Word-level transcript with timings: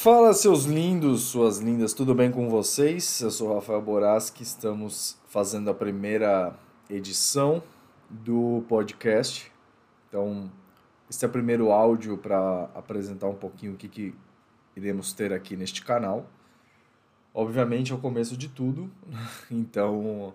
Fala, 0.00 0.32
seus 0.32 0.64
lindos, 0.64 1.22
suas 1.22 1.58
lindas, 1.58 1.92
tudo 1.92 2.14
bem 2.14 2.30
com 2.30 2.48
vocês? 2.48 3.20
Eu 3.20 3.32
sou 3.32 3.52
Rafael 3.52 3.82
Boraski, 3.82 4.44
estamos 4.44 5.18
fazendo 5.26 5.68
a 5.68 5.74
primeira 5.74 6.56
edição 6.88 7.60
do 8.08 8.64
podcast. 8.68 9.50
Então, 10.08 10.48
esse 11.08 11.24
é 11.24 11.28
o 11.28 11.30
primeiro 11.30 11.70
áudio 11.70 12.18
para 12.18 12.70
apresentar 12.74 13.28
um 13.28 13.34
pouquinho 13.34 13.74
o 13.74 13.76
que, 13.76 13.88
que 13.88 14.14
iremos 14.76 15.12
ter 15.12 15.32
aqui 15.32 15.56
neste 15.56 15.84
canal. 15.84 16.26
Obviamente 17.32 17.92
é 17.92 17.94
o 17.94 17.98
começo 17.98 18.36
de 18.36 18.48
tudo, 18.48 18.90
então, 19.50 20.34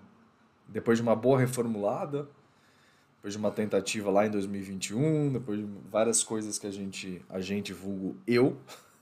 depois 0.67 0.97
de 0.97 1.02
uma 1.02 1.16
boa 1.16 1.39
reformulada, 1.39 2.27
depois 3.17 3.33
de 3.33 3.38
uma 3.38 3.52
tentativa 3.52 4.09
lá 4.09 4.25
em 4.25 4.31
2021, 4.31 5.33
depois 5.33 5.59
de 5.59 5.67
várias 5.89 6.23
coisas 6.23 6.57
que 6.57 6.67
a 6.67 6.71
gente, 6.71 7.21
a 7.30 7.39
gente 7.39 7.73
vulgo 7.73 8.16
eu, 8.27 8.58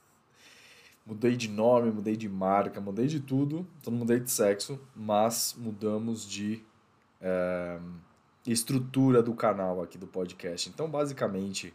Mudei 1.04 1.36
de 1.36 1.48
nome, 1.48 1.90
mudei 1.90 2.16
de 2.16 2.28
marca, 2.28 2.80
mudei 2.80 3.08
de 3.08 3.18
tudo, 3.18 3.66
então 3.80 3.90
não 3.92 3.98
mudei 4.00 4.20
de 4.20 4.30
sexo, 4.30 4.80
mas 4.94 5.52
mudamos 5.58 6.24
de 6.24 6.62
é, 7.20 7.80
estrutura 8.46 9.22
do 9.22 9.34
canal 9.34 9.82
aqui 9.82 9.96
do 9.96 10.06
podcast. 10.06 10.68
Então, 10.68 10.88
basicamente, 10.88 11.72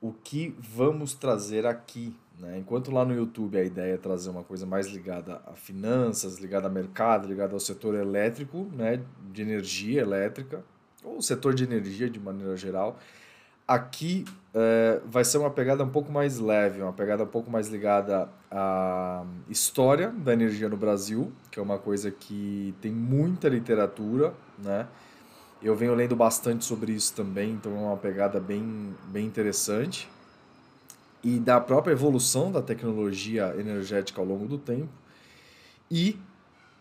o 0.00 0.12
que 0.12 0.54
vamos 0.58 1.14
trazer 1.14 1.66
aqui, 1.66 2.16
né? 2.38 2.58
Enquanto 2.58 2.90
lá 2.90 3.04
no 3.04 3.14
YouTube 3.14 3.58
a 3.58 3.64
ideia 3.64 3.94
é 3.94 3.98
trazer 3.98 4.30
uma 4.30 4.42
coisa 4.42 4.66
mais 4.66 4.86
ligada 4.88 5.40
a 5.46 5.52
finanças, 5.52 6.38
ligada 6.38 6.66
a 6.66 6.70
mercado, 6.70 7.28
ligada 7.28 7.54
ao 7.54 7.60
setor 7.60 7.94
elétrico, 7.94 8.68
né? 8.72 9.02
De 9.32 9.42
energia 9.42 10.00
elétrica, 10.00 10.64
ou 11.04 11.20
setor 11.20 11.54
de 11.54 11.64
energia 11.64 12.08
de 12.08 12.18
maneira 12.18 12.56
geral 12.56 12.98
Aqui 13.70 14.24
é, 14.52 15.00
vai 15.06 15.24
ser 15.24 15.38
uma 15.38 15.48
pegada 15.48 15.84
um 15.84 15.88
pouco 15.88 16.10
mais 16.10 16.40
leve, 16.40 16.82
uma 16.82 16.92
pegada 16.92 17.22
um 17.22 17.26
pouco 17.28 17.48
mais 17.48 17.68
ligada 17.68 18.28
à 18.50 19.24
história 19.48 20.08
da 20.08 20.32
energia 20.32 20.68
no 20.68 20.76
Brasil, 20.76 21.30
que 21.52 21.60
é 21.60 21.62
uma 21.62 21.78
coisa 21.78 22.10
que 22.10 22.74
tem 22.80 22.90
muita 22.90 23.48
literatura, 23.48 24.34
né? 24.58 24.88
Eu 25.62 25.76
venho 25.76 25.94
lendo 25.94 26.16
bastante 26.16 26.64
sobre 26.64 26.92
isso 26.92 27.14
também, 27.14 27.52
então 27.52 27.72
é 27.76 27.80
uma 27.80 27.96
pegada 27.96 28.40
bem, 28.40 28.94
bem 29.08 29.26
interessante. 29.26 30.08
E 31.22 31.38
da 31.38 31.60
própria 31.60 31.92
evolução 31.92 32.50
da 32.50 32.62
tecnologia 32.62 33.54
energética 33.58 34.20
ao 34.20 34.26
longo 34.26 34.46
do 34.46 34.56
tempo. 34.56 34.88
E 35.90 36.18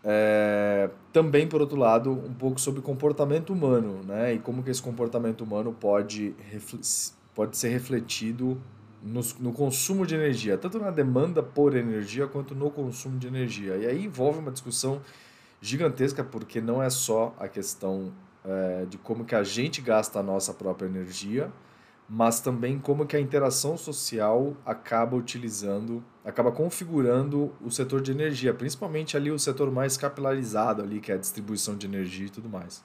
é, 0.01 0.89
também, 1.11 1.45
por 1.45 1.59
outro 1.59 1.77
lado, 1.77 2.11
um 2.11 2.33
pouco 2.33 2.59
sobre 2.59 2.81
comportamento 2.81 3.51
humano, 3.51 4.01
né? 4.05 4.33
E 4.33 4.39
como 4.39 4.63
que 4.63 4.69
esse 4.69 4.81
comportamento 4.81 5.41
humano 5.41 5.75
pode, 5.77 6.33
pode 7.35 7.57
ser 7.57 7.69
refletido 7.69 8.61
no, 9.03 9.21
no 9.39 9.51
consumo 9.51 10.05
de 10.05 10.15
energia, 10.15 10.57
tanto 10.57 10.79
na 10.79 10.91
demanda 10.91 11.43
por 11.43 11.75
energia 11.75 12.27
quanto 12.27 12.55
no 12.55 12.71
consumo 12.71 13.17
de 13.17 13.27
energia. 13.27 13.75
E 13.75 13.85
aí 13.85 14.05
envolve 14.05 14.39
uma 14.39 14.51
discussão 14.51 15.01
gigantesca, 15.61 16.23
porque 16.23 16.61
não 16.61 16.81
é 16.81 16.89
só 16.89 17.35
a 17.37 17.49
questão 17.49 18.13
é, 18.45 18.85
de 18.85 18.97
como 18.97 19.25
que 19.25 19.35
a 19.35 19.43
gente 19.43 19.81
gasta 19.81 20.19
a 20.19 20.23
nossa 20.23 20.53
própria 20.53 20.87
energia, 20.87 21.51
mas 22.07 22.39
também 22.39 22.79
como 22.79 23.05
que 23.05 23.15
a 23.15 23.19
interação 23.19 23.77
social 23.77 24.57
acaba 24.65 25.15
utilizando, 25.15 26.03
acaba 26.25 26.51
configurando 26.51 27.53
o 27.61 27.69
setor 27.69 28.01
de 28.01 28.11
energia, 28.11 28.53
principalmente 28.53 29.15
ali 29.15 29.29
o 29.29 29.37
setor 29.37 29.69
mais 29.71 29.95
capilarizado 29.95 30.81
ali, 30.81 30.99
que 30.99 31.11
é 31.11 31.15
a 31.15 31.17
distribuição 31.19 31.75
de 31.75 31.85
energia 31.85 32.25
e 32.25 32.29
tudo 32.29 32.49
mais. 32.49 32.83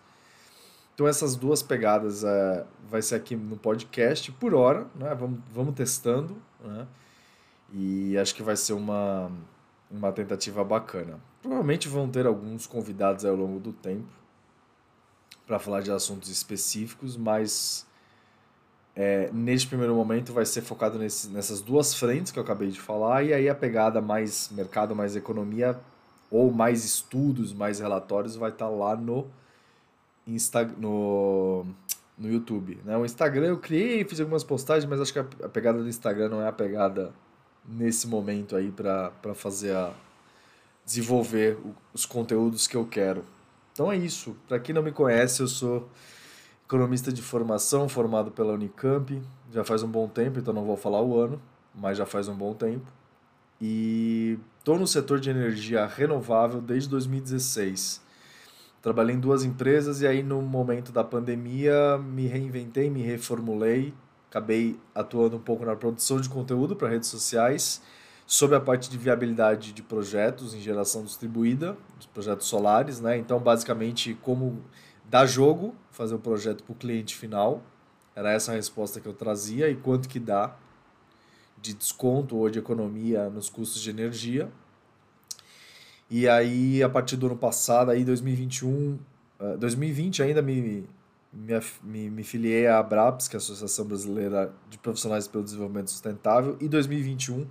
Então 0.95 1.09
essas 1.09 1.35
duas 1.35 1.63
pegadas 1.63 2.23
é, 2.23 2.67
vai 2.89 3.01
ser 3.01 3.15
aqui 3.15 3.35
no 3.35 3.57
podcast 3.57 4.31
por 4.33 4.55
hora, 4.55 4.87
né? 4.95 5.15
Vamos, 5.15 5.41
vamos 5.53 5.75
testando, 5.75 6.37
né? 6.63 6.87
E 7.73 8.17
acho 8.19 8.35
que 8.35 8.43
vai 8.43 8.55
ser 8.55 8.75
uma, 8.75 9.33
uma 9.91 10.13
tentativa 10.13 10.63
bacana. 10.63 11.19
Provavelmente 11.43 11.89
vão 11.89 12.09
ter 12.09 12.27
alguns 12.27 12.67
convidados 12.67 13.25
ao 13.25 13.35
longo 13.35 13.59
do 13.59 13.73
tempo 13.73 14.24
para 15.47 15.59
falar 15.59 15.81
de 15.81 15.91
assuntos 15.91 16.29
específicos, 16.31 17.17
mas 17.17 17.87
é, 18.97 19.31
neste 19.33 19.69
primeiro 19.69 19.95
momento 19.95 20.33
vai 20.33 20.47
ser 20.47 20.63
focado 20.63 20.99
nesse, 20.99 21.29
nessas 21.29 21.61
duas 21.61 21.95
frentes 21.95 22.33
que 22.33 22.39
eu 22.39 22.43
acabei 22.43 22.69
de 22.71 22.81
falar, 22.81 23.23
e 23.25 23.33
aí 23.33 23.49
a 23.49 23.55
pegada 23.55 24.01
mais 24.01 24.49
mercado, 24.51 24.95
mais 24.95 25.17
economia, 25.17 25.79
ou 26.31 26.53
mais 26.53 26.85
estudos, 26.85 27.53
mais 27.53 27.81
relatórios, 27.81 28.37
vai 28.37 28.51
estar 28.51 28.67
tá 28.67 28.71
lá 28.71 28.97
no, 28.97 29.27
Insta, 30.27 30.65
no, 30.65 31.67
no 32.17 32.31
YouTube. 32.31 32.81
Né? 32.85 32.97
O 32.97 33.05
Instagram 33.05 33.47
eu 33.47 33.59
criei, 33.59 34.05
fiz 34.05 34.21
algumas 34.21 34.45
postagens, 34.45 34.89
mas 34.89 35.01
acho 35.01 35.13
que 35.13 35.19
a, 35.19 35.27
a 35.45 35.49
pegada 35.49 35.79
do 35.83 35.89
Instagram 35.89 36.29
não 36.31 36.43
é 36.43 36.49
a 36.49 36.53
pegada 36.53 37.13
nesse 37.67 38.07
momento 38.07 38.57
aí 38.57 38.71
para 38.71 39.11
fazer 39.35 39.75
a 39.75 39.93
desenvolver 40.85 41.59
os 41.93 42.05
conteúdos 42.07 42.67
que 42.67 42.77
eu 42.77 42.87
quero. 42.87 43.25
Então 43.75 43.91
é 43.91 43.97
isso. 43.97 44.37
Para 44.47 44.61
quem 44.61 44.73
não 44.73 44.85
me 44.85 44.93
conhece, 44.93 45.43
eu 45.43 45.49
sou 45.49 45.91
economista 46.65 47.13
de 47.13 47.21
formação, 47.21 47.89
formado 47.89 48.31
pela 48.31 48.53
Unicamp, 48.53 49.21
já 49.53 49.65
faz 49.65 49.83
um 49.83 49.89
bom 49.89 50.09
tempo, 50.09 50.39
então 50.39 50.55
não 50.55 50.65
vou 50.65 50.77
falar 50.77 51.03
o 51.03 51.19
ano, 51.19 51.43
mas 51.75 51.99
já 51.99 52.07
faz 52.07 52.29
um 52.29 52.37
bom 52.37 52.55
tempo. 52.55 52.87
E 53.61 54.39
estou 54.61 54.79
no 54.79 54.87
setor 54.87 55.19
de 55.19 55.29
energia 55.29 55.85
renovável 55.87 56.61
desde 56.61 56.89
2016. 56.89 58.01
Trabalhei 58.81 59.17
em 59.17 59.21
duas 59.21 59.43
empresas 59.43 60.03
e 60.03 60.07
aí 60.07 60.23
no 60.23 60.41
momento 60.41 60.93
da 60.93 61.03
pandemia 61.03 61.99
me 61.99 62.29
reinventei, 62.29 62.89
me 62.89 63.03
reformulei, 63.03 63.93
acabei 64.31 64.79
atuando 64.95 65.37
um 65.37 65.41
pouco 65.41 65.65
na 65.65 65.75
produção 65.75 66.21
de 66.21 66.29
conteúdo 66.29 66.77
para 66.77 66.91
redes 66.91 67.09
sociais, 67.09 67.83
sobre 68.27 68.57
a 68.57 68.61
parte 68.61 68.91
de 68.91 68.97
viabilidade 68.97 69.73
de 69.73 69.83
projetos 69.83 70.55
em 70.55 70.61
geração 70.61 71.05
distribuída, 71.05 71.77
os 71.99 72.07
projetos 72.07 72.47
solares, 72.47 73.01
né? 73.01 73.19
Então, 73.19 73.39
basicamente, 73.39 74.15
como 74.23 74.63
dar 75.05 75.27
jogo, 75.27 75.75
fazer 75.91 76.15
o 76.15 76.19
projeto 76.19 76.65
para 76.65 76.73
o 76.73 76.77
cliente 76.77 77.15
final. 77.15 77.63
Era 78.17 78.33
essa 78.33 78.53
a 78.53 78.55
resposta 78.55 79.01
que 79.01 79.07
eu 79.07 79.13
trazia 79.13 79.69
e 79.69 79.77
quanto 79.77 80.09
que 80.09 80.19
dá 80.19 80.57
de 81.61 81.75
desconto 81.75 82.37
ou 82.37 82.49
de 82.49 82.59
economia 82.59 83.29
nos 83.29 83.49
custos 83.49 83.81
de 83.81 83.91
energia. 83.91 84.51
E 86.11 86.29
aí, 86.29 86.83
a 86.83 86.89
partir 86.89 87.17
do 87.17 87.27
ano 87.27 87.37
passado, 87.37 87.91
aí 87.91 88.05
2021, 88.05 88.99
2020 89.59 90.23
ainda 90.23 90.43
me, 90.43 90.87
me, 91.33 91.61
me, 91.83 92.11
me 92.11 92.23
filiei 92.23 92.67
à 92.67 92.79
ABRAPS, 92.79 93.27
que 93.27 93.37
é 93.37 93.39
a 93.39 93.39
Associação 93.39 93.85
Brasileira 93.87 94.55
de 94.71 94.79
Profissionais 94.79 95.27
pelo 95.27 95.43
Desenvolvimento 95.43 95.91
Sustentável, 95.91 96.57
e 96.61 96.69
2021 96.69 97.47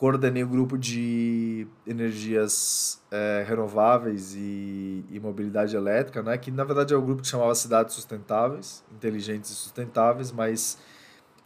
coordenei 0.00 0.42
o 0.42 0.46
um 0.46 0.48
grupo 0.48 0.78
de 0.78 1.66
energias 1.86 3.02
é, 3.10 3.44
renováveis 3.46 4.34
e, 4.34 5.04
e, 5.10 5.20
mobilidade 5.20 5.76
elétrica, 5.76 6.22
né? 6.22 6.38
que 6.38 6.50
na 6.50 6.64
verdade 6.64 6.94
é 6.94 6.96
o 6.96 7.02
um 7.02 7.04
grupo 7.04 7.20
que 7.20 7.28
chamava 7.28 7.54
Cidades 7.54 7.96
Sustentáveis, 7.96 8.82
Inteligentes 8.90 9.50
e 9.50 9.54
Sustentáveis, 9.54 10.32
mas 10.32 10.78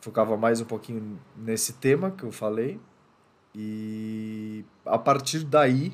focava 0.00 0.37
mais 0.37 0.60
um 0.60 0.65
pouquinho 0.65 1.19
nesse 1.37 1.72
tema 1.72 2.12
que 2.12 2.22
eu 2.22 2.31
falei. 2.31 2.81
E 3.53 4.65
a 4.86 4.98
partir 4.98 5.42
daí, 5.42 5.92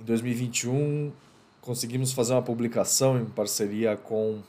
em 0.00 0.02
2021, 0.02 1.12
conseguimos 1.60 2.12
fazer 2.12 2.32
uma 2.32 2.42
publicação 2.42 3.16
em 3.16 3.24
parceria 3.24 3.96
com 3.96 4.42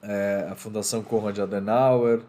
é, 0.00 0.46
a 0.52 0.54
Fundação 0.54 1.02
Konrad 1.02 1.36
Adenauer, 1.36 2.22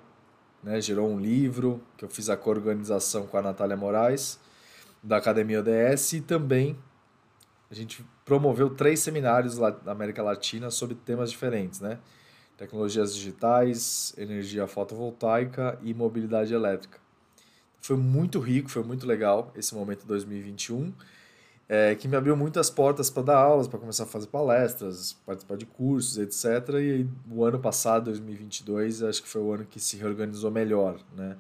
né, 0.66 0.82
gerou 0.82 1.08
um 1.08 1.20
livro 1.20 1.80
que 1.96 2.04
eu 2.04 2.10
fiz 2.10 2.28
a 2.28 2.36
co-organização 2.36 3.28
com 3.28 3.38
a 3.38 3.42
Natália 3.42 3.78
Moraes, 3.78 4.40
da 5.02 5.18
Academia 5.18 5.60
ODS, 5.60 6.14
e 6.14 6.22
também 6.22 6.76
a 7.70 7.76
gente 7.76 8.04
promoveu 8.26 8.72
três 8.72 9.00
seminários 9.00 9.60
na 9.60 9.76
América 9.86 10.24
Latina 10.24 10.72
sobre 10.72 10.96
temas 10.96 11.30
diferentes, 11.30 11.80
né? 11.80 12.00
Tecnologias 12.58 13.14
digitais, 13.14 14.16
energia 14.18 14.66
fotovoltaica 14.66 15.78
e 15.84 15.94
mobilidade 15.94 16.52
elétrica. 16.52 16.98
Foi 17.80 17.96
muito 17.96 18.40
rico, 18.40 18.68
foi 18.68 18.84
muito 18.84 19.06
legal 19.06 19.52
esse 19.56 19.76
momento 19.76 20.08
2021 20.08 20.92
é, 21.68 21.96
que 21.96 22.08
me 22.08 22.16
abriu 22.16 22.36
muitas 22.36 22.70
portas 22.70 23.10
para 23.10 23.24
dar 23.24 23.38
aulas, 23.38 23.68
para 23.68 23.80
começar 23.80 24.04
a 24.04 24.08
fazer 24.08 24.28
palestras, 24.28 25.14
participar 25.26 25.58
de 25.58 25.66
cursos, 25.66 26.18
etc. 26.18 26.76
E 26.80 27.08
o 27.30 27.44
ano 27.44 27.60
passado, 27.60 28.06
2022, 28.06 29.04
acho 29.04 29.24
que 29.24 29.28
foi 29.30 29.42
o 29.42 29.52
ano 29.52 29.66
que 29.66 29.80
se 29.80 29.98
reorganizou 29.98 30.52
melhor, 30.52 31.00
né? 31.16 31.36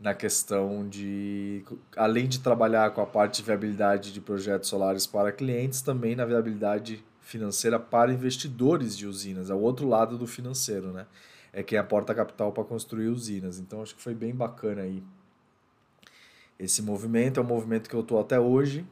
Na 0.00 0.14
questão 0.14 0.88
de, 0.88 1.64
além 1.96 2.28
de 2.28 2.38
trabalhar 2.38 2.92
com 2.92 3.00
a 3.00 3.06
parte 3.06 3.38
de 3.38 3.42
viabilidade 3.42 4.12
de 4.12 4.20
projetos 4.20 4.68
solares 4.68 5.06
para 5.06 5.32
clientes, 5.32 5.82
também 5.82 6.14
na 6.14 6.24
viabilidade 6.24 7.04
financeira 7.20 7.80
para 7.80 8.12
investidores 8.12 8.96
de 8.96 9.06
usinas, 9.06 9.50
é 9.50 9.54
o 9.54 9.58
outro 9.58 9.88
lado 9.88 10.16
do 10.16 10.26
financeiro, 10.26 10.92
né? 10.92 11.06
é 11.52 11.62
quem 11.62 11.78
aporta 11.78 12.14
capital 12.14 12.52
para 12.52 12.64
construir 12.64 13.08
usinas. 13.08 13.58
Então 13.58 13.82
acho 13.82 13.94
que 13.94 14.02
foi 14.02 14.14
bem 14.14 14.34
bacana 14.34 14.82
aí. 14.82 15.02
Esse 16.58 16.82
movimento 16.82 17.40
é 17.40 17.42
um 17.42 17.46
movimento 17.46 17.88
que 17.88 17.94
eu 17.94 18.00
estou 18.00 18.20
até 18.20 18.38
hoje, 18.38 18.84